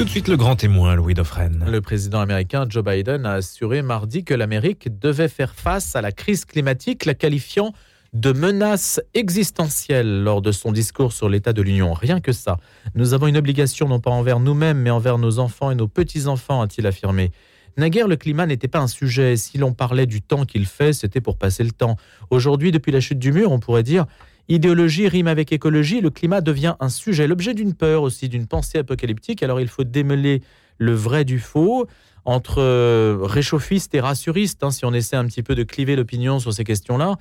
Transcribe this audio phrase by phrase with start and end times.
[0.00, 1.62] Tout de suite le grand témoin, Louis Dauphren.
[1.68, 6.10] Le président américain Joe Biden a assuré mardi que l'Amérique devait faire face à la
[6.10, 7.74] crise climatique, la qualifiant
[8.14, 11.92] de menace existentielle lors de son discours sur l'état de l'Union.
[11.92, 12.56] Rien que ça.
[12.94, 16.62] Nous avons une obligation non pas envers nous-mêmes, mais envers nos enfants et nos petits-enfants,
[16.62, 17.30] a-t-il affirmé.
[17.76, 19.36] Naguère, le climat n'était pas un sujet.
[19.36, 21.96] Si l'on parlait du temps qu'il fait, c'était pour passer le temps.
[22.30, 24.06] Aujourd'hui, depuis la chute du mur, on pourrait dire
[24.50, 28.78] idéologie rime avec écologie, le climat devient un sujet, l'objet d'une peur aussi, d'une pensée
[28.78, 29.42] apocalyptique.
[29.42, 30.42] Alors il faut démêler
[30.78, 31.86] le vrai du faux
[32.24, 36.38] entre euh, réchauffistes et rassuristes, hein, si on essaie un petit peu de cliver l'opinion
[36.38, 37.16] sur ces questions-là.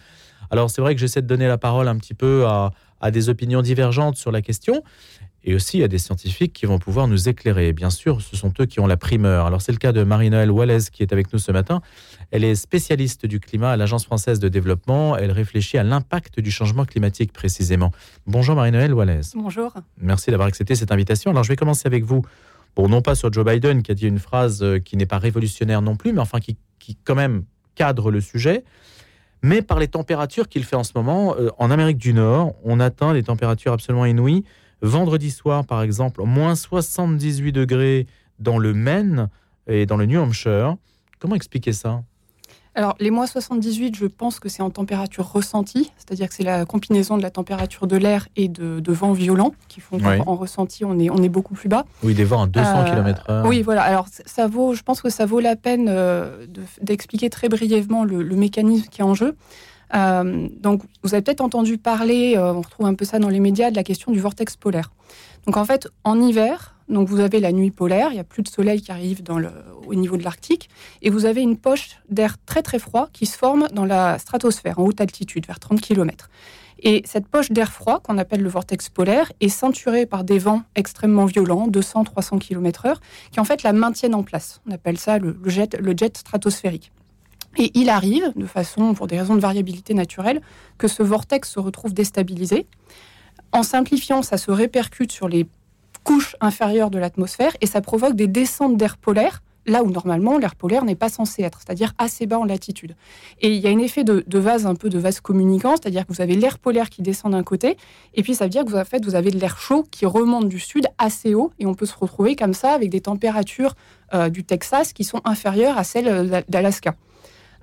[0.51, 3.29] Alors c'est vrai que j'essaie de donner la parole un petit peu à, à des
[3.29, 4.83] opinions divergentes sur la question
[5.43, 7.71] et aussi à des scientifiques qui vont pouvoir nous éclairer.
[7.71, 9.45] Bien sûr, ce sont eux qui ont la primeur.
[9.45, 11.81] Alors c'est le cas de Marie-Noëlle Wallace qui est avec nous ce matin.
[12.31, 15.15] Elle est spécialiste du climat à l'Agence française de développement.
[15.15, 17.91] Elle réfléchit à l'impact du changement climatique précisément.
[18.27, 19.33] Bonjour Marie-Noëlle Wallace.
[19.35, 19.73] Bonjour.
[19.97, 21.31] Merci d'avoir accepté cette invitation.
[21.31, 22.23] Alors je vais commencer avec vous.
[22.75, 25.17] Bon, non pas sur Joe Biden qui a dit une phrase euh, qui n'est pas
[25.17, 27.43] révolutionnaire non plus, mais enfin qui, qui quand même
[27.75, 28.63] cadre le sujet
[29.41, 31.35] mais par les températures qu'il fait en ce moment.
[31.37, 34.43] Euh, en Amérique du Nord, on atteint des températures absolument inouïes.
[34.81, 38.07] Vendredi soir, par exemple, moins 78 degrés
[38.39, 39.29] dans le Maine
[39.67, 40.75] et dans le New Hampshire.
[41.19, 42.01] Comment expliquer ça?
[42.79, 46.63] Alors, les moins 78, je pense que c'est en température ressentie, c'est-à-dire que c'est la
[46.63, 50.97] combinaison de la température de l'air et de, vents violents qui font qu'en ressenti, on
[50.97, 51.83] est, on est beaucoup plus bas.
[52.03, 53.45] Oui, des vents à 200 km/h.
[53.45, 53.83] Oui, voilà.
[53.83, 56.45] Alors, ça vaut, je pense que ça vaut la peine euh,
[56.81, 59.35] d'expliquer très brièvement le, mécanisme qui est en jeu.
[59.93, 63.41] Euh, donc, vous avez peut-être entendu parler, euh, on retrouve un peu ça dans les
[63.41, 64.93] médias, de la question du vortex polaire.
[65.47, 68.43] Donc, en fait, en hiver, donc vous avez la nuit polaire, il n'y a plus
[68.43, 69.21] de soleil qui arrive
[69.87, 70.69] au niveau de l'Arctique,
[71.01, 74.79] et vous avez une poche d'air très très froid qui se forme dans la stratosphère,
[74.79, 76.29] en haute altitude, vers 30 km.
[76.81, 80.63] Et cette poche d'air froid, qu'on appelle le vortex polaire, est ceinturée par des vents
[80.75, 82.95] extrêmement violents, 200-300 km/h,
[83.31, 84.61] qui en fait la maintiennent en place.
[84.65, 86.91] On appelle ça le jet stratosphérique.
[87.57, 90.41] Et il arrive, de façon, pour des raisons de variabilité naturelle,
[90.77, 92.65] que ce vortex se retrouve déstabilisé.
[93.51, 95.47] En simplifiant, ça se répercute sur les
[96.03, 100.55] couche inférieure de l'atmosphère et ça provoque des descentes d'air polaire là où normalement l'air
[100.55, 102.95] polaire n'est pas censé être, c'est-à-dire assez bas en latitude.
[103.41, 106.13] Et il y a un effet de, vase, un peu de vase communicant, c'est-à-dire que
[106.13, 107.77] vous avez l'air polaire qui descend d'un côté,
[108.15, 110.05] et puis ça veut dire que vous, en fait, vous avez de l'air chaud qui
[110.05, 113.75] remonte du sud assez haut, et on peut se retrouver comme ça avec des températures
[114.13, 116.95] euh, du Texas qui sont inférieures à celles d'Alaska.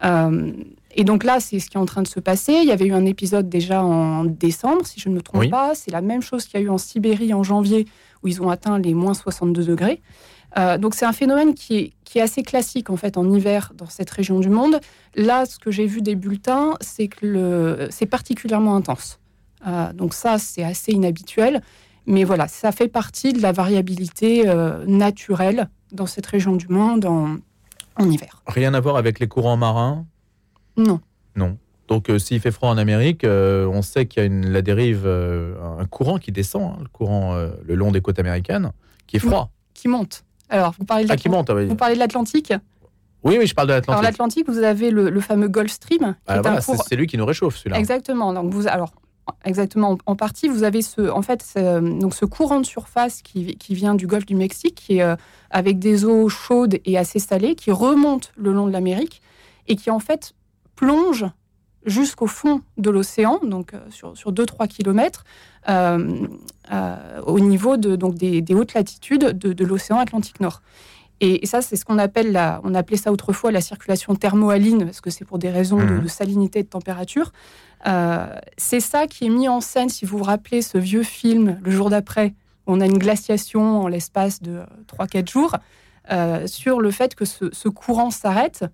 [0.04, 0.52] Euh,
[0.94, 2.52] et donc là, c'est ce qui est en train de se passer.
[2.52, 5.74] Il y avait eu un épisode déjà en décembre, si je ne me trompe pas.
[5.74, 7.86] C'est la même chose qu'il y a eu en Sibérie en janvier
[8.26, 10.02] où ils ont atteint les moins 62 degrés.
[10.58, 13.72] Euh, donc c'est un phénomène qui est, qui est, assez classique en fait en hiver
[13.74, 14.80] dans cette région du monde.
[15.14, 19.20] Là, ce que j'ai vu des bulletins, c'est que c'est particulièrement intense.
[19.66, 21.62] Euh, donc ça, c'est assez inhabituel.
[22.06, 27.04] Mais voilà, ça fait partie de la variabilité euh, naturelle dans cette région du monde
[27.04, 27.36] en,
[27.96, 28.42] en, hiver.
[28.46, 30.06] Rien à voir avec les courants marins?
[30.76, 31.00] Non.
[31.34, 31.58] Non.
[31.88, 34.62] Donc, euh, s'il fait froid en Amérique, euh, on sait qu'il y a une, la
[34.62, 38.72] dérive, euh, un courant qui descend, hein, le courant le long des côtes américaines,
[39.06, 39.50] qui est froid.
[39.74, 40.24] Qui monte.
[40.48, 42.52] Alors, vous parlez de ah, qui monte, Vous parlez de l'Atlantique
[43.22, 43.98] oui, oui, je parle de l'Atlantique.
[43.98, 46.14] Alors, l'Atlantique, vous avez le, fameux Gulf Stream.
[46.28, 47.76] Ah, c'est lui qui nous réchauffe, celui-là.
[47.76, 48.32] Exactement.
[48.32, 48.92] Donc, vous, alors,
[49.44, 53.56] exactement, en partie, vous avez ce, en fait, ce, donc ce courant de surface qui,
[53.56, 55.16] qui, vient du Golfe du Mexique, qui est
[55.50, 59.22] avec des eaux chaudes et assez salées, qui remonte le long de l'Amérique
[59.66, 60.32] et qui, en fait,
[60.76, 61.24] plonge
[61.86, 65.24] jusqu'au fond de l'océan, donc euh, sur, sur 2-3 km,
[65.68, 66.26] euh,
[66.72, 70.60] euh, au niveau de, donc des, hautes latitudes de, l'océan Atlantique Nord.
[71.20, 75.00] Et, ça, c'est ce qu'on appelle, la, on appelait ça autrefois la circulation thermohaline, parce
[75.00, 76.08] que c'est pour des raisons de, mmh.
[76.08, 77.32] salinité et de température.
[78.58, 81.70] c'est ça qui est mis en scène, si vous vous rappelez ce vieux film, Le
[81.70, 82.34] jour d'après,
[82.66, 84.60] on a une glaciation en l'espace de
[84.98, 85.56] 3-4 jours,
[86.46, 88.66] sur le fait que ce, courant s'arrête.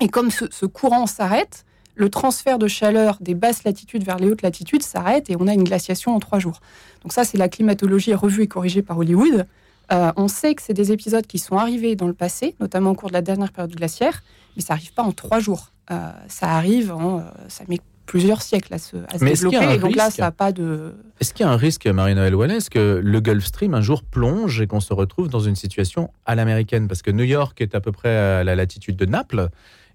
[0.00, 4.42] Et comme ce courant s'arrête, le transfert de chaleur des basses latitudes vers les hautes
[4.42, 6.60] latitudes s'arrête et on a une glaciation en trois jours.
[7.02, 9.46] Donc ça, c'est la climatologie revue et corrigée par Hollywood.
[9.92, 12.94] Euh, on sait que c'est des épisodes qui sont arrivés dans le passé, notamment au
[12.94, 14.22] cours de la dernière période glaciaire,
[14.56, 15.72] mais ça n'arrive pas en trois jours.
[15.90, 19.74] Euh, ça arrive, en, euh, ça met plusieurs siècles à se, à développer.
[19.74, 20.94] Et donc là, ça n'a pas de.
[21.20, 24.60] Est-ce qu'il y a un risque, Marie-Noël Wallace, que le Gulf Stream un jour plonge
[24.60, 26.88] et qu'on se retrouve dans une situation à l'américaine?
[26.88, 29.48] Parce que New York est à peu près à la latitude de Naples.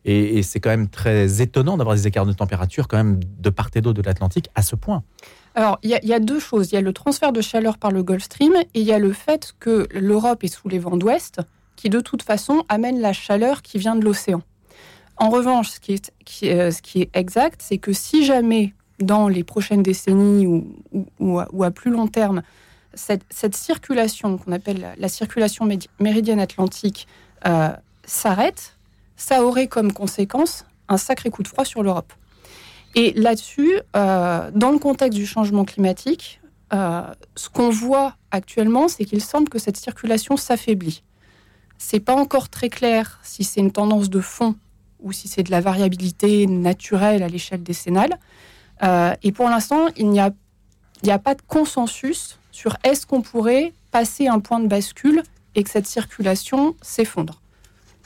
[0.05, 3.69] Et, c'est quand même très étonnant d'avoir des écarts de température quand même de part
[3.75, 5.03] et d'autre de l'Atlantique à ce point.
[5.53, 6.71] Alors, il y, a deux choses.
[6.71, 8.99] Il y a le transfert de chaleur par le Gulf Stream et il y a
[8.99, 11.41] le fait que l'Europe est sous les vents d'ouest
[11.75, 14.41] qui, de toute façon, amène la chaleur qui vient de l'océan.
[15.17, 16.11] En revanche, ce qui est,
[16.43, 20.67] euh, exact, c'est que si jamais, dans les prochaines décennies ou,
[21.19, 22.41] ou, à, plus long terme,
[22.93, 25.67] cette, circulation qu'on appelle la, circulation
[25.99, 27.07] méridienne atlantique
[27.45, 27.69] euh,
[28.05, 28.77] s'arrête,
[29.21, 32.11] ça aurait comme conséquence un sacré coup de froid sur l'Europe.
[32.95, 36.41] Et là-dessus, euh, dans le contexte du changement climatique,
[36.73, 37.03] euh,
[37.35, 41.03] ce qu'on voit actuellement, c'est qu'il semble que cette circulation s'affaiblit.
[41.77, 44.55] C'est pas encore très clair si c'est une tendance de fond
[44.99, 48.17] ou si c'est de la variabilité naturelle à l'échelle décennale.
[48.81, 50.31] Euh, et pour l'instant, il n'y a,
[51.07, 55.21] a pas de consensus sur est-ce qu'on pourrait passer un point de bascule
[55.53, 57.41] et que cette circulation s'effondre.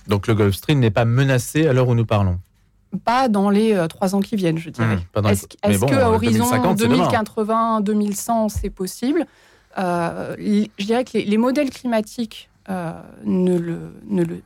[0.07, 2.39] Donc le Gulf Stream n'est pas menacé à l'heure où nous parlons
[3.03, 4.95] pas dans les euh, trois ans qui viennent, je dirais.
[4.95, 5.47] Mmh, est-ce
[5.85, 9.25] qu'à horizon 2080, 2100, c'est possible?
[9.77, 10.35] Euh,
[10.77, 12.93] Je dirais que les, modèles climatiques euh,
[13.25, 14.41] ne, le, ne, le,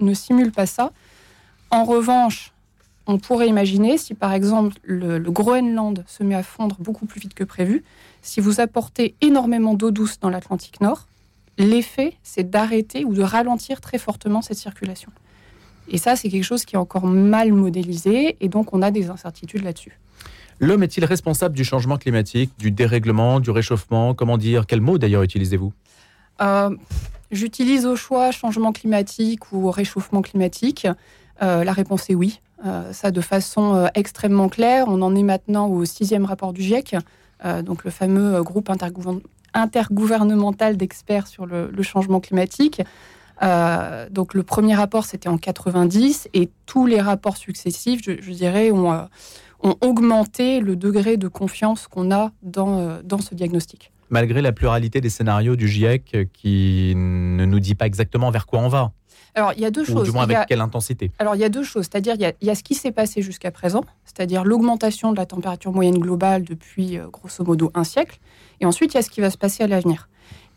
[0.00, 0.92] ne, simulent pas ça.
[1.70, 2.52] En revanche,
[3.06, 7.20] on pourrait imaginer, si par exemple le, le, Groenland se met à fondre beaucoup plus
[7.20, 7.84] vite que prévu,
[8.22, 11.06] si vous apportez énormément d'eau douce dans l'Atlantique Nord,
[11.58, 15.10] l'effet, c'est d'arrêter ou de ralentir très fortement cette circulation.
[15.90, 19.10] Et ça, c'est quelque chose qui est encore mal modélisé, et donc on a des
[19.10, 19.98] incertitudes là-dessus.
[20.60, 24.14] L'homme est-il responsable du changement climatique, du dérèglement, du réchauffement?
[24.14, 25.72] Comment dire Quel mot d'ailleurs utilisez-vous?
[26.40, 26.70] Euh,
[27.30, 30.86] J'utilise au choix changement climatique ou réchauffement climatique.
[31.42, 32.40] Euh, la réponse est oui.
[32.66, 34.86] Euh, ça de façon extrêmement claire.
[34.88, 36.96] On en est maintenant au sixième rapport du GIEC,
[37.62, 39.30] donc le fameux groupe intergouvernemental
[40.76, 42.82] d'experts sur le, changement climatique.
[43.42, 48.70] Euh, donc le premier rapport, c'était en 90, et tous les rapports successifs, je, dirais,
[48.72, 49.02] ont, euh,
[49.62, 53.92] ont, augmenté le degré de confiance qu'on a dans, euh, dans ce diagnostic.
[54.10, 58.60] Malgré la pluralité des scénarios du GIEC qui ne nous dit pas exactement vers quoi
[58.60, 58.92] on va.
[59.34, 60.04] Alors, il y a deux choses.
[60.04, 61.88] du moins avec quelle intensité Alors, il y a deux choses.
[61.90, 65.26] C'est-à-dire, il, il, y a ce qui s'est passé jusqu'à présent, c'est-à-dire l'augmentation de la
[65.26, 68.18] température moyenne globale depuis, grosso modo, un siècle.
[68.60, 70.08] Et ensuite, il y a ce qui va se passer à l'avenir.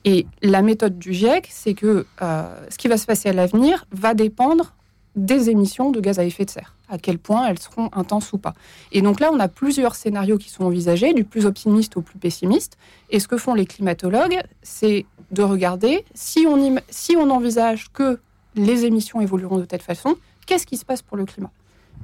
[0.04, 3.86] Et la méthode du GIEC, c'est que euh, ce qui va se passer à l'avenir
[3.92, 4.74] va dépendre
[5.16, 8.38] des émissions de gaz à effet de serre, à quel point elles seront intenses ou
[8.38, 8.54] pas.
[8.94, 12.18] Et donc là, on a plusieurs scénarios qui sont envisagés, du plus optimiste au plus
[12.18, 12.78] pessimiste.
[13.10, 18.20] Et ce que font les climatologues, c'est de regarder si on, si on envisage que
[18.56, 21.52] les émissions évolueront de telle façon, qu'est-ce qui se passe pour le climat?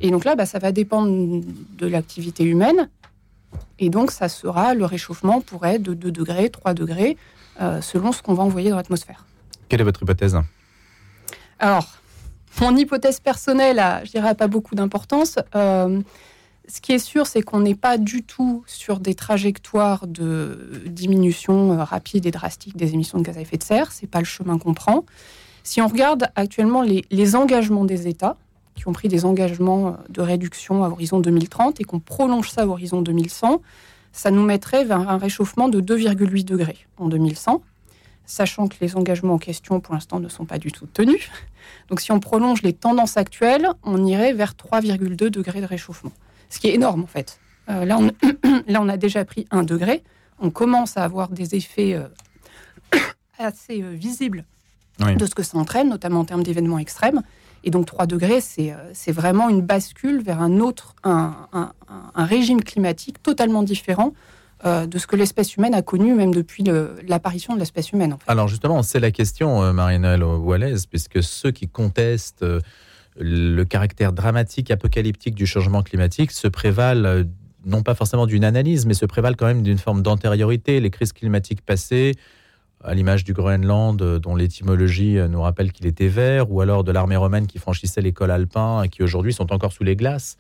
[0.02, 1.44] Et donc là, bah, ça va dépendre
[1.78, 2.90] de l'activité humaine.
[3.80, 7.18] Et donc, ça sera, le réchauffement pourrait être de 2 degrés, 3 degrés,
[7.62, 9.26] euh, selon ce qu'on va envoyer dans l'atmosphère.
[9.70, 10.38] Quelle est votre hypothèse?
[11.60, 11.98] Alors,
[12.62, 15.38] mon hypothèse personnelle, a, je dirais, pas beaucoup d'importance.
[15.56, 16.02] Euh,
[16.68, 21.74] ce qui est sûr, c'est qu'on n'est pas du tout sur des trajectoires de diminution
[21.74, 23.92] euh, rapide et drastique des émissions de gaz à effet de serre.
[23.92, 25.06] C'est pas le chemin qu'on prend.
[25.68, 28.38] Si on regarde actuellement les, engagements des États,
[28.74, 32.68] qui ont pris des engagements de réduction à horizon 2030 et qu'on prolonge ça à
[32.68, 33.62] horizon 2100,
[34.14, 37.62] ça nous mettrait vers un réchauffement de 2,8 degrés en 2100,
[38.26, 41.30] sachant que les engagements en question, pour l'instant, ne sont pas du tout tenus.
[41.90, 46.14] Donc si on prolonge les tendances actuelles, on irait vers 3,2 degrés de réchauffement,
[46.50, 47.42] ce qui est énorme en fait.
[47.68, 48.06] Euh, là, on,
[48.72, 50.02] là, on a déjà pris 1 degré,
[50.40, 52.08] on commence à avoir des effets euh,
[53.38, 54.46] assez euh, visibles
[55.00, 57.22] de ce que ça entraîne, notamment en termes d'événements extrêmes.
[57.64, 61.36] Et donc 3 degrés, c'est euh, vraiment une bascule vers un autre, un,
[62.16, 64.14] régime climatique totalement différent
[64.66, 66.64] euh, de ce que l'espèce humaine a connu même depuis
[67.08, 68.18] l'apparition de l'espèce humaine.
[68.28, 72.46] Alors justement, c'est la question, euh, Marina Wallace, puisque ceux qui contestent
[73.20, 77.24] le caractère dramatique, apocalyptique du changement climatique se prévalent
[77.66, 80.80] non pas forcément d'une analyse, mais se prévalent quand même d'une forme d'antériorité.
[80.80, 82.14] Les crises climatiques passées,
[82.88, 86.86] à l'image du Groenland, euh, dont l'étymologie euh, nous rappelle qu'il était vert, ou alors
[86.86, 89.98] de l'armée romaine qui franchissait les cols alpins et qui aujourd'hui sont encore sous les
[89.98, 90.38] glaces,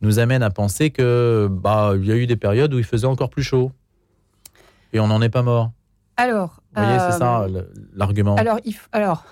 [0.00, 3.06] nous amène à penser que bah il y a eu des périodes où il faisait
[3.06, 3.70] encore plus chaud
[4.94, 5.72] et on n'en est pas mort.
[6.16, 7.64] Alors, vous voyez, c'est ça euh,
[7.94, 8.34] l'argument.
[8.36, 9.24] Alors, il alors.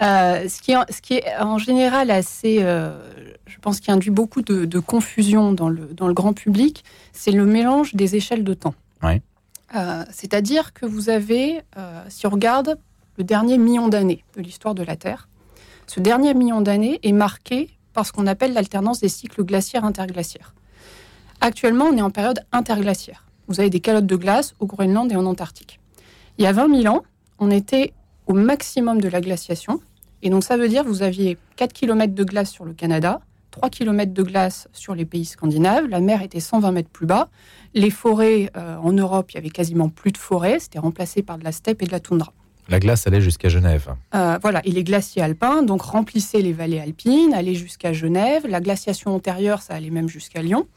[0.00, 4.64] ce, qui est, ce qui est en général assez, je pense qu'il induit beaucoup de,
[4.64, 8.74] de, confusion dans le, dans le grand public, c'est le mélange des échelles de temps.
[9.04, 9.20] Oui.
[9.74, 12.78] Euh, c'est-à-dire que vous avez, euh, si on regarde
[13.16, 15.28] le dernier million d'années de l'histoire de la Terre,
[15.86, 20.54] ce dernier million d'années est marqué par ce qu'on appelle l'alternance des cycles glaciaires-interglaciaires.
[21.40, 23.24] Actuellement, on est en période interglaciaire.
[23.46, 25.80] Vous avez des calottes de glace au Groenland et en Antarctique.
[26.36, 27.02] Il y a 20 000 ans,
[27.38, 27.92] on était
[28.26, 29.80] au maximum de la glaciation.
[30.22, 33.20] Et donc, ça veut dire que vous aviez 4 km de glace sur le Canada,
[33.58, 37.28] 3 km de glace sur les pays scandinaves, la mer était 120 mètres plus bas,
[37.74, 41.38] les forêts euh, en Europe, il y avait quasiment plus de forêts, c'était remplacé par
[41.38, 42.32] de la steppe et de la toundra.
[42.68, 43.94] La glace allait jusqu'à Genève.
[44.14, 48.46] Euh, voilà, et les glaciers alpins donc remplissaient les vallées alpines, allaient jusqu'à Genève.
[48.46, 50.68] La glaciation antérieure, ça allait même jusqu'à Lyon.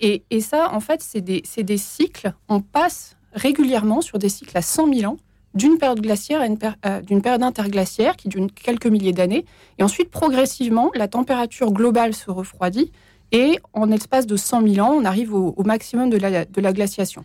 [0.00, 2.34] Et, ça, en fait, c'est des, des, cycles.
[2.48, 5.16] On passe régulièrement sur des cycles à 100 000 ans
[5.54, 9.44] d'une période glaciaire à euh, d'une période interglaciaire qui dure quelques milliers d'années.
[9.78, 12.90] Et ensuite, progressivement, la température globale se refroidit
[13.32, 16.72] et en espace de 100 000 ans, on arrive au, maximum de la, de la,
[16.72, 17.24] glaciation.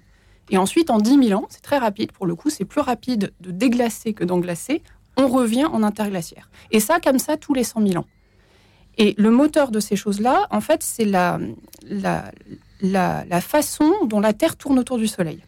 [0.50, 3.34] Et ensuite, en 10 000 ans, c'est très rapide, pour le coup, c'est plus rapide
[3.42, 4.82] de déglacer que d'englacer,
[5.18, 6.50] on revient en interglaciaire.
[6.72, 8.06] Et ça, comme ça, tous les 100 000 ans.
[8.98, 11.40] Et le moteur de ces choses-là, en fait, c'est la,
[11.84, 12.32] la,
[12.82, 15.44] la, façon dont la Terre tourne autour du Soleil.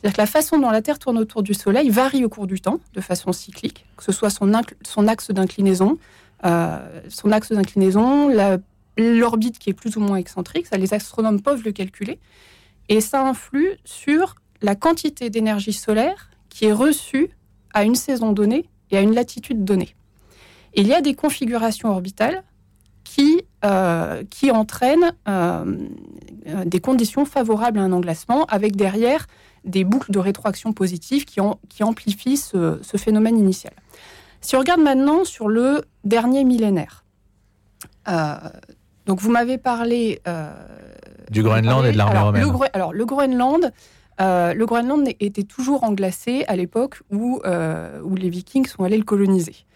[0.00, 2.60] C'est-à-dire que la façon dont la Terre tourne autour du Soleil varie au cours du
[2.60, 5.98] temps, de façon cyclique, que ce soit son, axe d'inclinaison,
[6.46, 6.78] euh,
[7.10, 8.30] son axe d'inclinaison,
[8.96, 12.18] l'orbite qui est plus ou moins excentrique, ça les astronomes peuvent le calculer,
[12.88, 17.30] et ça influe sur la quantité d'énergie solaire qui est reçue
[17.74, 19.94] à une saison donnée et à une latitude donnée.
[20.74, 22.42] il y a des configurations orbitales
[23.04, 25.76] qui, euh, qui entraînent euh,
[26.64, 29.26] des conditions favorables à un englacement, avec derrière
[29.64, 33.72] des boucles de rétroaction positive qui, qui amplifient ce, phénomène initial.
[34.40, 37.04] Si on regarde maintenant sur le dernier millénaire,
[38.08, 38.36] euh,
[39.06, 40.20] donc vous m'avez parlé
[41.30, 42.70] du Groenland et de l'armée romaine.
[42.72, 43.72] alors le Groenland,
[44.18, 49.66] le Groenland était toujours englacé à l'époque où, où les Vikings sont allés le coloniser.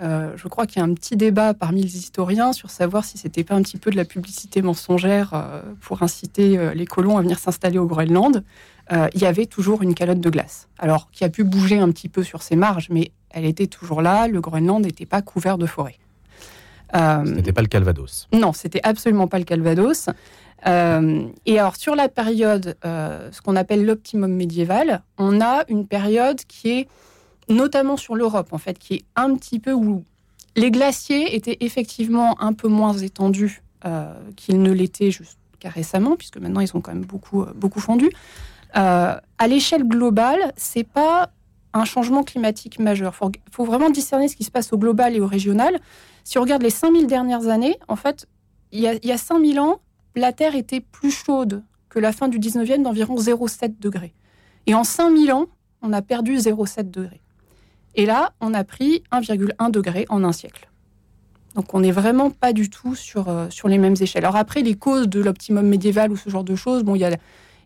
[0.00, 3.18] Euh, je crois qu'il y a un petit débat parmi les historiens sur savoir si
[3.18, 7.18] c'était pas un petit peu de la publicité mensongère euh, pour inciter euh, les colons
[7.18, 8.42] à venir s'installer au Groenland.
[8.90, 10.68] il y avait toujours une calotte de glace.
[10.78, 14.02] Alors, qui a pu bouger un petit peu sur ses marges, mais elle était toujours
[14.02, 14.28] là.
[14.28, 15.96] Le Groenland n'était pas couvert de forêt.
[16.94, 18.28] Ce n'était pas le Calvados.
[18.34, 20.08] Non, c'était absolument pas le Calvados.
[20.66, 26.80] et alors, sur la période, ce qu'on appelle l'optimum médiéval, on a une période qui
[26.80, 26.88] est
[27.52, 30.04] notamment sur l'Europe, en fait, qui est un petit peu où
[30.56, 36.38] les glaciers étaient effectivement un peu moins étendus euh, qu'ils ne l'étaient jusqu'à récemment, puisque
[36.38, 38.10] maintenant ils ont quand même beaucoup, euh, beaucoup fondu.
[38.76, 41.30] Euh, à l'échelle globale, c'est pas
[41.72, 43.14] un changement climatique majeur.
[43.22, 45.80] Il faut, vraiment discerner ce qui se passe au global et au régional.
[46.24, 48.26] Si on regarde les 5000 dernières années, en fait,
[48.72, 49.80] il y a, il y a 5000 ans,
[50.14, 54.14] la Terre était plus chaude que la fin du 19e d'environ 0,7 degrés.
[54.66, 55.46] Et en 5000 ans,
[55.80, 57.21] on a perdu 0,7 degrés.
[57.94, 60.68] Et là, on a pris 1,1 degré en un siècle.
[61.54, 64.24] Donc on n'est vraiment pas du tout sur, euh, sur les mêmes échelles.
[64.24, 67.04] Alors après, les causes de l'optimum médiéval ou ce genre de choses, bon, il y
[67.04, 67.16] a,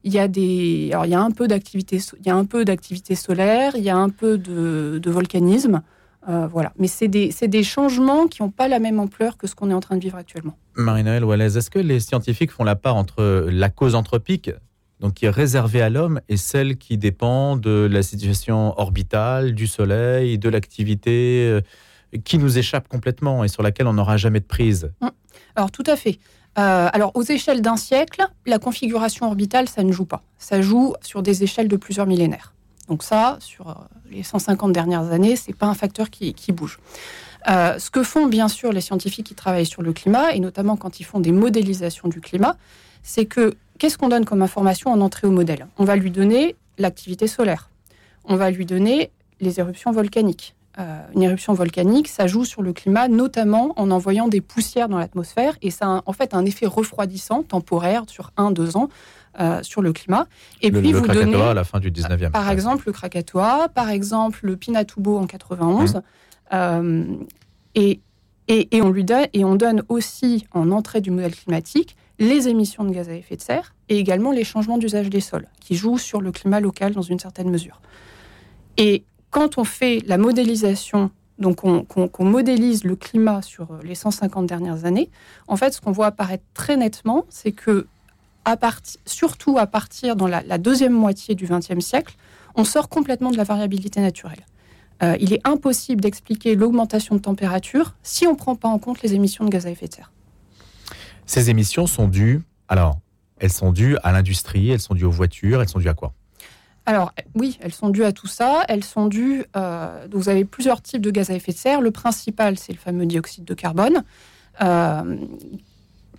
[0.05, 3.77] y a des, y a un peu d'activité, il y a un peu d'activité solaire,
[3.77, 5.83] il y a un peu de, de volcanisme,
[6.29, 6.73] euh, voilà.
[6.79, 9.75] Mais c'est des, des, changements qui n'ont pas la même ampleur que ce qu'on est
[9.75, 10.57] en train de vivre actuellement.
[10.75, 14.51] Marie-Noël Wallace, est-ce que les scientifiques font la part entre la cause anthropique,
[15.01, 19.67] donc qui est réservée à l'homme, et celle qui dépend de la situation orbitale, du
[19.67, 21.61] Soleil, de l'activité euh,
[22.25, 24.91] qui nous échappe complètement et sur laquelle on n'aura jamais de prise.
[25.01, 25.11] Hum.
[25.55, 26.19] Alors tout à fait.
[26.59, 30.23] Euh, alors aux échelles d'un siècle, la configuration orbitale, ça ne joue pas.
[30.39, 32.55] Ça joue sur des échelles de plusieurs millénaires.
[32.89, 33.75] Donc ça, sur euh,
[34.11, 36.79] les 150 dernières années, c'est pas un facteur qui, bouge.
[37.47, 41.01] ce que font bien sûr les scientifiques qui travaillent sur le climat, et notamment quand
[41.01, 42.57] ils font des modélisations du climat,
[43.03, 45.67] c'est que qu'est-ce qu'on donne comme information en entrée au modèle?
[45.79, 47.71] On va lui donner l'activité solaire.
[48.25, 50.55] On va lui donner les éruptions volcaniques.
[50.79, 54.99] Euh, une éruption volcanique, ça joue sur le climat, notamment en envoyant des poussières dans
[54.99, 58.91] l'atmosphère, et ça a en fait un effet refroidissant temporaire sur un, deux ans
[59.41, 60.27] euh, sur le climat.
[60.61, 62.31] Et puis le vous Krakatoa donnez, à la fin du 19e.
[62.31, 65.95] Par exemple, le Krakatoa, par exemple, le Pinatubo en 91.
[65.95, 66.01] Mmh.
[66.53, 67.05] Euh,
[67.75, 68.01] et,
[68.49, 72.49] et, et, on lui donne, et on donne aussi en entrée du modèle climatique les
[72.49, 75.75] émissions de gaz à effet de serre et également les changements d'usage des sols, qui
[75.75, 77.81] jouent sur le climat local dans une certaine mesure.
[78.77, 84.85] Et quand on fait la modélisation, donc qu'on modélise le climat sur les 150 dernières
[84.85, 85.11] années,
[85.49, 87.87] en fait, ce qu'on voit apparaître très nettement, c'est que,
[88.45, 88.57] à
[89.05, 92.15] surtout à partir dans la, deuxième moitié du XXe siècle,
[92.55, 94.47] on sort complètement de la variabilité naturelle.
[95.03, 99.03] Euh, il est impossible d'expliquer l'augmentation de température si on ne prend pas en compte
[99.03, 100.11] les émissions de gaz à effet de serre.
[101.27, 102.99] Ces émissions sont dues, alors,
[103.39, 106.13] elles sont dues à l'industrie, elles sont dues aux voitures, elles sont dues à quoi?
[106.87, 108.65] Alors oui, elles sont dues à tout ça.
[108.69, 109.45] Elles sont dues.
[109.57, 111.81] Euh, vous avez plusieurs types de gaz à effet de serre.
[111.81, 114.05] Le principal, c'est le fameux dioxyde de carbone,
[114.63, 115.17] euh,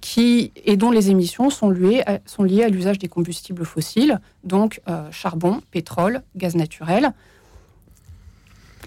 [0.02, 2.20] qui et dont les émissions sont liées à,
[2.68, 7.14] l'usage des combustibles fossiles, donc euh, charbon, pétrole, gaz naturel.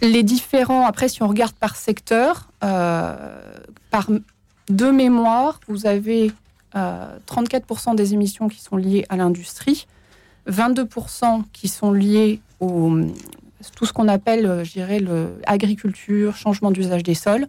[0.03, 0.87] Les différents.
[0.87, 4.09] Après, si on regarde par secteur, par
[4.71, 6.33] de mémoire, vous avez
[6.75, 9.87] 34% euh, des émissions qui sont liées à l'industrie,
[10.49, 12.93] 22% qui sont liées au
[13.77, 15.01] tout ce qu'on appelle, euh, je dirais,
[15.47, 17.47] l'agriculture, changement d'usage des sols,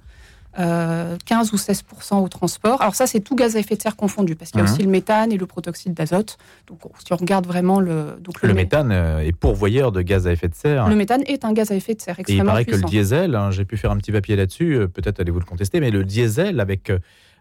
[0.60, 2.82] euh, 15 ou 16% au transport.
[2.82, 4.74] Alors ça, c'est tout gaz à effet de serre confondu, parce qu'il y a Mhm.
[4.74, 6.38] aussi le méthane et le protoxyde d'azote.
[6.68, 8.18] Donc si on regarde vraiment le...
[8.20, 10.90] Donc, Le mé- méthane euh, est pourvoyeur de gaz à effet de serre.
[10.90, 12.82] le méthane est un gaz à effet de serre Et il extrêmement paraît que le
[12.82, 15.90] diesel, hein, j'ai pu faire un petit papier là-dessus, euh, peut-être allez-vous le contester, mais
[15.92, 17.00] le diesel avec euh,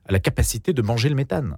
[0.09, 1.57] a la capacité de manger le méthane.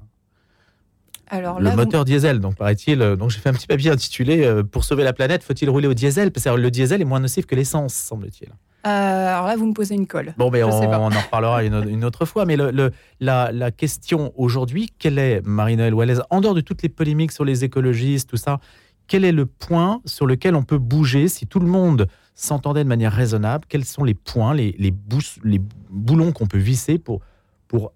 [1.28, 3.00] Alors le vous- moteur diesel, donc paraît-il.
[3.00, 5.88] euh, Donc j'ai fait un petit papier intitulé euh, Pour sauver la planète, faut-il rouler
[5.88, 6.30] au diesel?
[6.30, 8.50] Parce que le diesel est moins nocif que l'essence, semble-t-il.
[8.86, 10.34] Euh, alors là, vous me posez une colle.
[10.36, 12.44] Bon, mais Je on, en reparlera une, une autre fois.
[12.44, 16.82] Mais le, le- la, la question aujourd'hui, quelle est, Marie-Noël Wallace, en dehors de toutes
[16.82, 18.58] les polémiques sur les écologistes, tout ça,
[19.06, 22.88] quel est le point sur lequel on peut bouger si tout le monde s'entendait de
[22.88, 23.64] manière raisonnable?
[23.68, 25.60] Quels sont les points, les, les, bous- les
[25.90, 27.20] boulons qu'on peut visser pour,
[27.68, 27.92] pour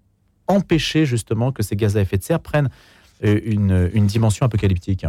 [0.47, 2.69] empêcher justement que ces gaz à effet de serre prennent
[3.23, 5.05] euh, une, une dimension apocalyptique?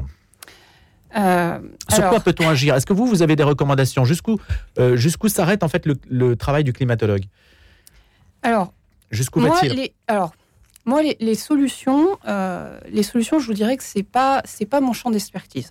[1.17, 2.75] Euh, Sur alors, quoi peut-on agir?
[2.75, 4.05] Est-ce que vous, vous avez des recommandations?
[4.05, 4.39] Jusqu'où
[4.79, 4.97] euh,
[5.29, 7.25] s'arrête en fait le, le travail du climatologue?
[8.43, 8.73] Alors,
[9.11, 9.73] Jusqu'où moi, va-t-il?
[9.75, 10.33] les, alors,
[10.85, 14.81] moi, les, les solutions, euh, les solutions, je vous dirais que c'est pas, c'est pas
[14.81, 15.69] mon champ d'expertise.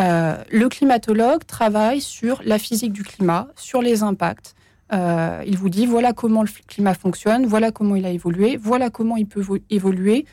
[0.00, 4.54] Euh, le climatologue travaille sur la physique du climat, sur les impacts.
[4.92, 9.16] Il vous dit voilà comment le climat fonctionne, voilà comment il a évolué, voilà comment
[9.16, 10.26] il peut vo- évoluer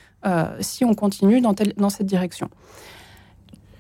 [0.61, 2.49] si on continue dans cette direction.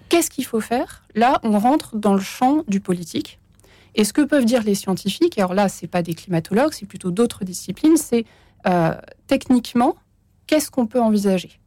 [0.09, 1.03] Qu'est-ce qu'il faut faire?
[1.15, 3.39] Là, on rentre dans le champ du politique.
[3.95, 7.11] Et ce que peuvent dire les scientifiques, alors là, c'est pas des climatologues, c'est plutôt
[7.11, 8.25] d'autres disciplines, c'est
[8.67, 8.93] euh,
[9.25, 9.95] techniquement,
[10.45, 11.59] qu'est-ce qu'on peut envisager?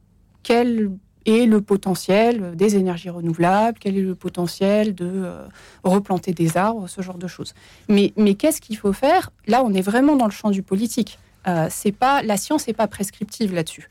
[0.42, 0.92] Quel
[1.26, 3.78] est le potentiel des énergies renouvelables?
[3.78, 5.46] Quel est le potentiel de euh,
[5.82, 6.88] replanter des arbres?
[6.88, 7.52] Ce genre de choses.
[7.88, 9.30] Mais, mais qu'est-ce qu'il faut faire?
[9.46, 11.18] Là, on est vraiment dans le champ du politique.
[11.46, 13.88] Euh, c'est pas la science n'est pas prescriptive là-dessus.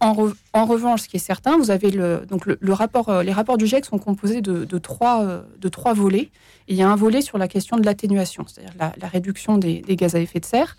[0.00, 3.08] En, re- en revanche, ce qui est certain, vous avez le, donc le, le rapport,
[3.08, 6.30] euh, les rapports du GIEC sont composés de, de trois, euh, de trois volets.
[6.68, 9.58] Et il y a un volet sur la question de l'atténuation, c'est-à-dire la, la réduction
[9.58, 10.76] des, des gaz à effet de serre.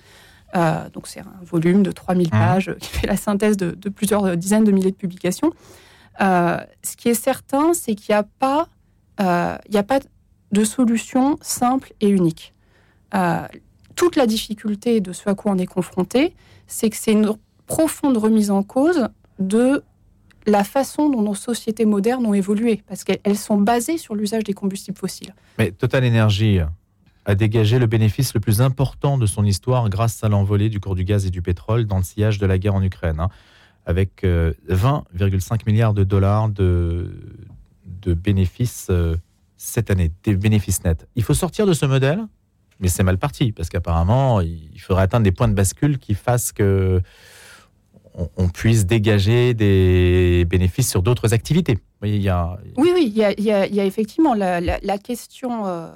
[0.55, 3.89] Euh, donc c'est un volume de 3000 pages euh, qui fait la synthèse de, de
[3.89, 5.51] plusieurs dizaines de milliers de publications.
[6.19, 8.67] Ce qui est certain, c'est qu'il n'y a pas,
[9.19, 9.99] il n'y a pas
[10.51, 12.53] de solution simple et unique.
[13.95, 16.33] Toute la difficulté de ce à quoi on est confronté,
[16.67, 17.25] c'est que c'est une
[17.69, 19.83] profonde remise en cause de
[20.45, 24.53] la façon dont nos sociétés modernes ont évolué, parce qu'elles sont basées sur l'usage des
[24.53, 25.33] combustibles fossiles.
[25.59, 26.59] Mais Total Energy
[27.25, 30.95] a dégagé le bénéfice le plus important de son histoire grâce à l'envolée du cours
[30.95, 33.29] du gaz et du pétrole dans le sillage de la guerre en Ukraine, hein,
[33.85, 37.13] avec euh, 20,5 milliards de dollars de,
[37.85, 39.15] de bénéfices euh,
[39.57, 41.07] cette année, des bénéfices nets.
[41.15, 42.25] Il faut sortir de ce modèle,
[42.79, 46.51] mais c'est mal parti, parce qu'apparemment, il faudrait atteindre des points de bascule qui fassent
[46.51, 47.01] que
[48.37, 51.77] on, puisse dégager des bénéfices sur d'autres activités.
[52.77, 55.87] Oui, oui, il y a, effectivement la, question, euh,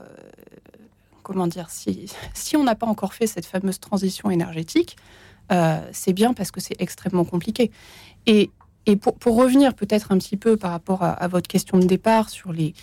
[1.21, 4.97] comment dire, si, si on n'a pas encore fait cette fameuse transition énergétique,
[5.51, 7.71] euh, c'est bien parce que c'est extrêmement compliqué.
[8.25, 8.49] Et,
[8.85, 11.85] et pour, pour revenir peut-être un petit peu par rapport à, à votre question de
[11.85, 12.73] départ sur les,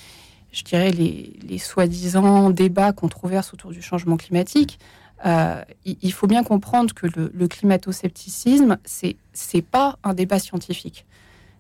[0.53, 4.79] je dirais, les, les soi-disant débats, controverses autour du changement climatique,
[5.27, 11.05] euh, il, faut bien comprendre que le, climato-scepticisme, c'est c'est pas un débat scientifique.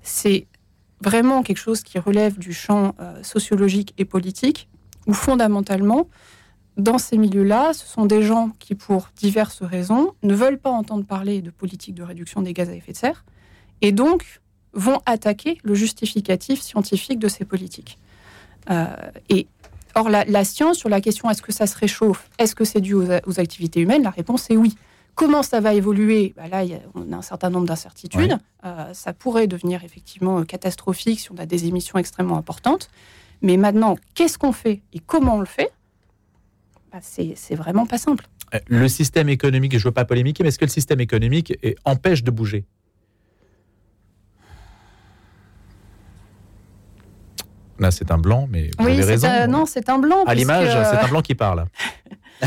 [0.03, 0.47] C'est
[1.03, 4.69] vraiment quelque chose qui relève du champ euh, sociologique et politique,
[5.07, 6.09] où fondamentalement,
[6.77, 11.05] dans ces milieux-là, ce sont des gens qui, pour diverses raisons, ne veulent pas entendre
[11.05, 13.25] parler de politique de réduction des gaz à effet de serre,
[13.83, 14.41] et donc
[14.73, 17.99] vont attaquer le justificatif scientifique de ces politiques.
[18.71, 18.87] Euh,
[19.29, 19.47] et
[19.95, 22.81] or, la, la science sur la question est-ce que ça se réchauffe, est-ce que c'est
[22.81, 24.75] dû aux, aux activités humaines, la réponse est oui.
[25.17, 26.33] Comment ça va évoluer?
[26.37, 28.39] Bah Là, y a, on a un certain nombre d'incertitudes.
[28.65, 32.89] Euh, ça pourrait devenir effectivement euh, catastrophique si on a des émissions extrêmement importantes.
[33.43, 35.71] Mais maintenant, qu'est-ce qu'on fait et comment on le fait?
[36.93, 38.27] Bah, C'est vraiment pas simple.
[38.55, 41.59] Euh, Le système économique, je ne veux pas polémiquer, mais est-ce que le système économique
[41.85, 42.65] empêche de bouger?
[47.81, 49.27] Là, c'est un blanc, mais vous avez raison.
[49.29, 50.23] un- non, c'est un blanc.
[50.27, 51.65] à l'image, c'est un blanc qui parle.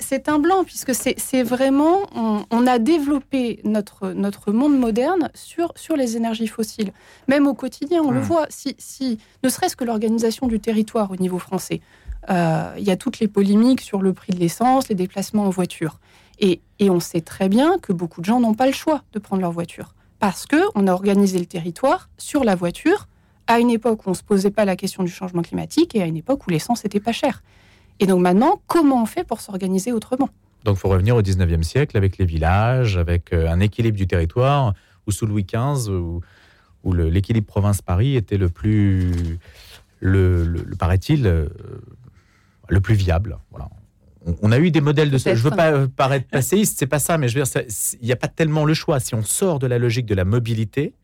[0.00, 2.00] C'est- un blanc, puisque c'est vraiment.
[2.14, 6.92] On, on a développé notre, notre monde moderne sur, sur les énergies fossiles.
[7.28, 8.24] Même au quotidien, on le Hmm.
[8.24, 8.46] voit.
[8.50, 11.80] Si, si, ne serait-ce que l'organisation du territoire au niveau français.
[12.28, 15.50] Euh, Il y a toutes les polémiques sur le prix de l'essence, les déplacements en
[15.50, 16.00] voiture.
[16.40, 19.18] Et, et on sait très bien que beaucoup de gens n'ont pas le choix de
[19.18, 19.94] prendre leur voiture.
[20.18, 23.06] Parce qu'on a organisé le territoire sur la voiture
[23.46, 26.02] à une époque où on ne se posait pas la question du changement climatique et
[26.02, 27.42] à une époque où l'essence n'était pas chère.
[28.00, 30.28] Et donc maintenant, comment on fait pour s'organiser autrement?
[30.64, 34.06] Donc, il faut revenir au 19e siècle avec les villages, avec euh, un équilibre du
[34.08, 34.74] territoire,
[35.06, 36.20] où sous Louis XV, où,
[36.82, 39.38] où l'équilibre province-Paris était le plus,
[40.00, 41.46] le, le- le- paraît-il, euh,
[42.68, 43.38] le plus viable.
[43.52, 43.68] Voilà.
[44.42, 45.34] on a eu des modèles de ce.
[45.36, 47.62] Je veux pas paraître passéiste, c'est pas ça, mais je veux dire,
[48.00, 48.98] il n'y a pas tellement le choix.
[48.98, 50.94] Si on sort de la logique de la mobilité,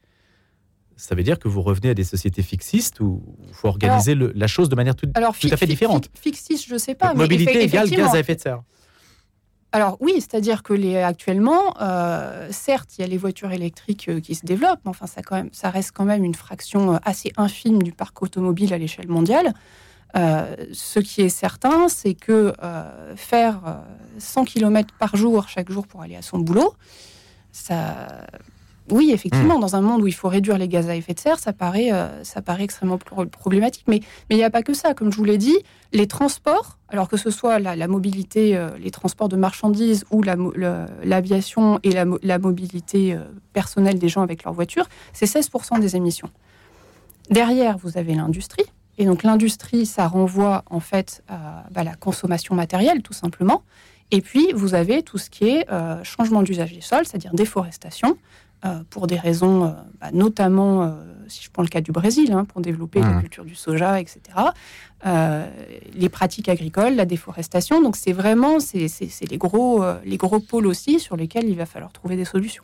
[0.97, 4.47] ça veut dire que vous revenez à des sociétés fixistes où il faut organiser la
[4.47, 6.09] chose de manière tout, à fait différente.
[6.15, 7.15] Fixiste, je ne sais pas.
[7.15, 8.63] mobilité égale gaz à effet de serre.
[9.75, 14.21] Alors oui, c'est-à-dire que les, actuellement, euh, certes, il y a les voitures électriques euh,
[14.21, 17.33] qui se développent, mais enfin, ça, quand même, ça reste quand même une fraction assez
[17.39, 19.55] infime du parc automobile à l'échelle mondiale.
[20.15, 23.83] Euh, ce qui est certain, c'est que euh, faire
[24.19, 26.75] 100 euh, km par jour chaque jour pour aller à son boulot,
[27.51, 28.27] ça,
[28.91, 29.61] oui, effectivement, hmm.
[29.61, 31.91] dans un monde où il faut réduire les gaz à effet de serre, ça paraît,
[32.25, 33.85] ça paraît extrêmement problématique.
[33.87, 34.95] Mais il n'y a pas que ça.
[34.95, 35.57] Comme je vous l'ai dit,
[35.93, 41.93] les transports, alors que ce soit la, mobilité, les transports de marchandises ou l'aviation et
[41.93, 43.17] la, la, mobilité
[43.53, 46.29] personnelle des gens avec leur voiture, c'est 16% des émissions.
[47.31, 48.65] Derrière, vous avez l'industrie,
[48.99, 53.63] et donc l'industrie, ça renvoie en fait à bah, la consommation matérielle, tout simplement.
[54.11, 58.11] Et puis, vous avez tout ce qui est euh, changement d'usage des sols, c'est-à-dire déforestation,
[58.11, 58.15] euh,
[58.91, 59.71] pour des raisons, euh,
[60.01, 60.97] bah, notamment,
[61.29, 63.21] si je prends le cas du Brésil, hein, pour développer la mmh.
[63.21, 64.21] culture du soja, etc.
[65.95, 67.83] les pratiques agricoles, la déforestation.
[67.83, 68.87] Donc, c'est vraiment c'est,
[69.29, 72.63] les, gros, les gros pôles aussi sur lesquels il va falloir trouver des solutions.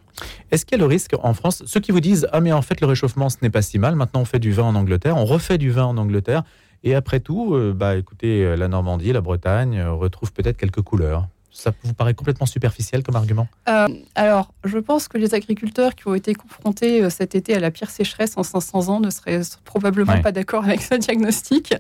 [0.51, 2.63] Est-ce qu'il y a le risque en France, ceux qui vous disent Ah, mais en
[2.63, 5.17] fait, le réchauffement, ce n'est pas si mal, maintenant on fait du vin en Angleterre,
[5.17, 6.43] on refait du vin en Angleterre,
[6.85, 11.92] et après tout, bah, écoutez, la Normandie, la Bretagne retrouve peut-être quelques couleurs ça vous
[11.92, 13.49] paraît complètement superficiel comme argument?
[13.68, 17.59] Euh, Alors, je pense que les agriculteurs qui ont été confrontés euh, cet été à
[17.59, 21.75] la pire sécheresse en 500 ans ne seraient probablement pas d'accord avec ce diagnostic.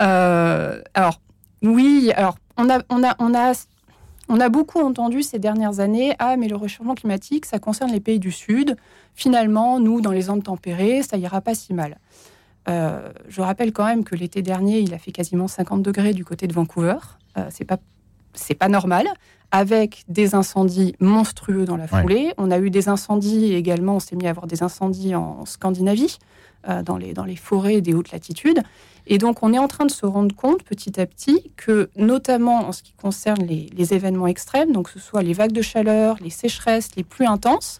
[0.00, 1.20] Euh, alors,
[1.62, 3.52] oui, alors on a, on, a, on, a,
[4.28, 8.00] on a beaucoup entendu ces dernières années Ah, mais le réchauffement climatique, ça concerne les
[8.00, 8.76] pays du Sud.
[9.14, 11.98] Finalement, nous, dans les zones tempérées, ça ira pas si mal.
[12.66, 16.46] je rappelle quand même que l'été dernier, il a fait quasiment 50 degrés du côté
[16.46, 16.98] de Vancouver.
[17.50, 17.78] c'est pas
[18.38, 19.06] c'est pas normal,
[19.50, 22.32] avec des incendies monstrueux dans la foulée.
[22.36, 26.18] On a eu des incendies également, on s'est mis à avoir des incendies en Scandinavie,
[26.68, 28.62] euh, dans, les, dans les forêts des hautes latitudes.
[29.06, 32.66] Et donc, on est en train de se rendre compte petit à petit que, notamment
[32.68, 36.16] en ce qui concerne les, événements extrêmes, donc que ce soit les vagues de chaleur,
[36.20, 37.78] les sécheresses les plus intenses,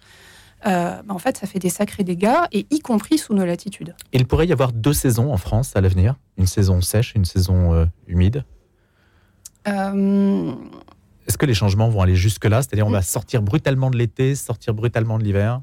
[0.64, 3.96] euh, bah, en fait, ça fait des sacrés dégâts, et y compris sous nos latitudes.
[4.12, 7.74] Il pourrait y avoir deux saisons en France à l'avenir, une saison sèche, une saison
[7.74, 8.44] euh, humide
[9.66, 12.62] Est-ce que les changements vont aller jusque-là?
[12.62, 15.60] C'est-à-dire on va sortir brutalement de l'été, sortir brutalement de l'hiver?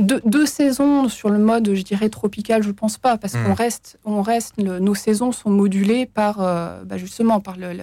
[0.00, 3.52] Deux, saisons sur le mode, je dirais, tropical, je pense pas, parce qu'on hmm.
[3.52, 7.74] reste, on reste nos saisons sont modulées par, euh, bah, justement, par la,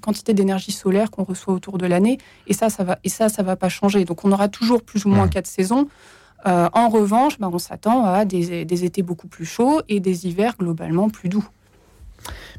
[0.00, 3.42] quantité d'énergie solaire qu'on reçoit autour de l'année, et ça, ça va, et ça, ça
[3.42, 4.04] va pas changer.
[4.04, 5.30] Donc, on aura toujours plus ou moins hmm.
[5.30, 5.88] quatre saisons.
[6.46, 10.56] Euh, en revanche, bah, on s'attend à des étés beaucoup plus chauds et des hivers
[10.56, 11.48] globalement plus doux.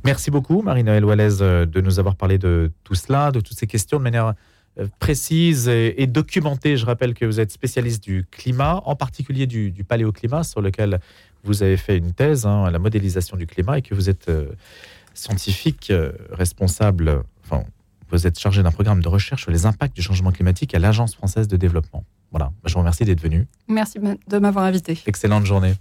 [0.03, 3.67] Merci beaucoup, Marie-Noël Wallace, euh, de nous avoir parlé de tout cela, de toutes ces
[3.67, 4.33] questions de manière
[4.79, 6.75] euh, précise et, documentée.
[6.75, 10.99] Je rappelle que vous êtes spécialiste du climat, en particulier du, paléoclimat, sur lequel
[11.43, 14.47] vous avez fait une thèse, hein, la modélisation du climat, et que vous êtes euh,
[15.13, 15.91] scientifique
[16.31, 17.63] responsable, enfin,
[18.09, 21.15] vous êtes chargé d'un programme de recherche sur les impacts du changement climatique à l'Agence
[21.15, 22.05] française de développement.
[22.31, 23.45] Voilà, je vous remercie d'être venu.
[23.67, 24.97] Merci de m'avoir invité.
[25.05, 25.73] Excellente journée.